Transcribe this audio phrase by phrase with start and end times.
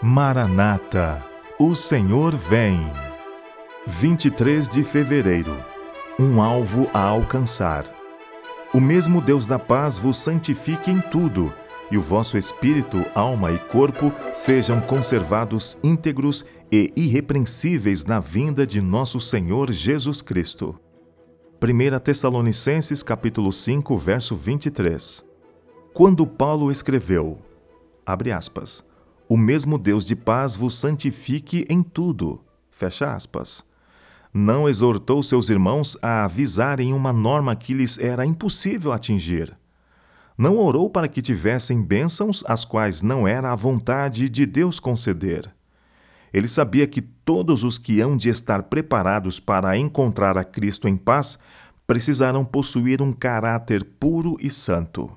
[0.00, 1.24] Maranata,
[1.58, 2.88] o Senhor vem.
[3.84, 5.56] 23 de fevereiro.
[6.16, 7.92] Um alvo a alcançar.
[8.72, 11.52] O mesmo Deus da paz vos santifique em tudo,
[11.90, 18.80] e o vosso espírito, alma e corpo sejam conservados íntegros e irrepreensíveis na vinda de
[18.80, 20.78] nosso Senhor Jesus Cristo.
[21.60, 25.24] 1 Tessalonicenses capítulo 5, verso 23.
[25.92, 27.38] Quando Paulo escreveu,
[28.06, 28.86] abre aspas,
[29.28, 33.62] o mesmo Deus de paz vos santifique em tudo, fecha aspas.
[34.32, 39.56] Não exortou seus irmãos a avisarem uma norma que lhes era impossível atingir.
[40.36, 45.52] Não orou para que tivessem bênçãos as quais não era a vontade de Deus conceder.
[46.32, 50.96] Ele sabia que todos os que hão de estar preparados para encontrar a Cristo em
[50.96, 51.38] paz
[51.86, 55.10] precisarão possuir um caráter puro e santo.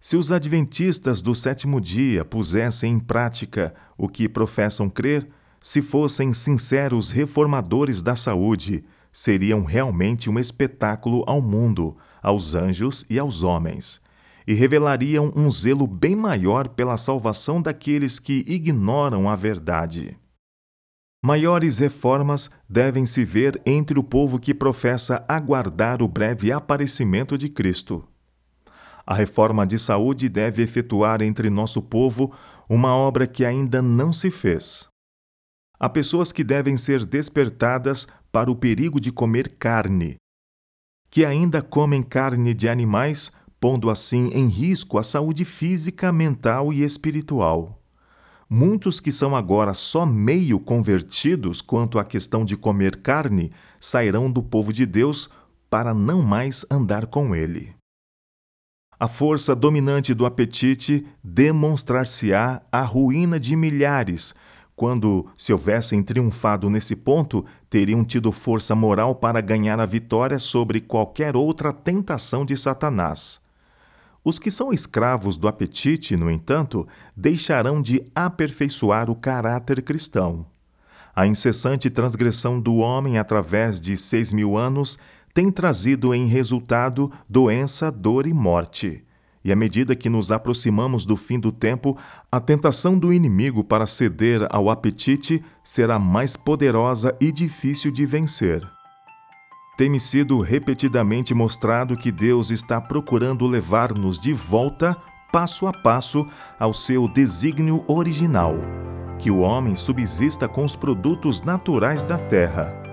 [0.00, 5.28] Se os adventistas do sétimo dia pusessem em prática o que professam crer,
[5.60, 13.18] se fossem sinceros reformadores da saúde, seriam realmente um espetáculo ao mundo, aos anjos e
[13.18, 14.00] aos homens,
[14.46, 20.16] e revelariam um zelo bem maior pela salvação daqueles que ignoram a verdade.
[21.20, 27.48] Maiores reformas devem se ver entre o povo que professa aguardar o breve aparecimento de
[27.48, 28.06] Cristo.
[29.10, 32.30] A reforma de saúde deve efetuar entre nosso povo
[32.68, 34.86] uma obra que ainda não se fez.
[35.80, 40.16] Há pessoas que devem ser despertadas para o perigo de comer carne,
[41.10, 46.84] que ainda comem carne de animais, pondo assim em risco a saúde física, mental e
[46.84, 47.80] espiritual.
[48.46, 54.42] Muitos que são agora só meio convertidos quanto à questão de comer carne sairão do
[54.42, 55.30] povo de Deus
[55.70, 57.77] para não mais andar com ele.
[59.00, 64.34] A força dominante do apetite demonstrar-se-á a ruína de milhares.
[64.74, 70.80] Quando, se houvessem triunfado nesse ponto, teriam tido força moral para ganhar a vitória sobre
[70.80, 73.40] qualquer outra tentação de Satanás.
[74.24, 76.86] Os que são escravos do apetite, no entanto,
[77.16, 80.44] deixarão de aperfeiçoar o caráter cristão.
[81.14, 84.98] A incessante transgressão do homem através de seis mil anos
[85.38, 89.04] tem trazido em resultado doença, dor e morte.
[89.44, 91.96] E à medida que nos aproximamos do fim do tempo,
[92.28, 98.68] a tentação do inimigo para ceder ao apetite será mais poderosa e difícil de vencer.
[99.76, 104.96] Tem-me sido repetidamente mostrado que Deus está procurando levar-nos de volta,
[105.32, 106.26] passo a passo,
[106.58, 108.56] ao seu desígnio original:
[109.20, 112.87] que o homem subsista com os produtos naturais da terra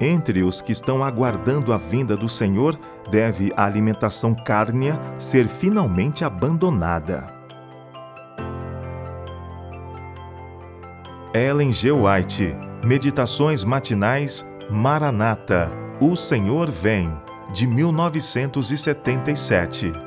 [0.00, 2.76] entre os que estão aguardando a vinda do Senhor,
[3.10, 7.32] deve a alimentação cárnea ser finalmente abandonada.
[11.34, 11.90] Ellen G.
[11.90, 12.54] White,
[12.84, 15.68] Meditações Matinais, Maranata,
[16.00, 17.12] O Senhor Vem,
[17.52, 20.03] de 1977.